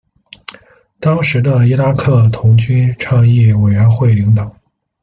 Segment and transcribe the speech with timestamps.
[0.99, 4.51] 当时的伊拉克童军倡议委员会领导。